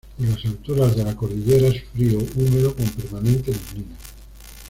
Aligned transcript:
En 0.17 0.31
las 0.33 0.43
alturas 0.43 0.95
de 0.95 1.03
la 1.03 1.15
cordillera 1.15 1.67
es 1.67 1.83
frío, 1.91 2.17
húmedo 2.35 2.73
con 2.75 2.87
permanente 2.87 3.51
neblina. 3.51 3.95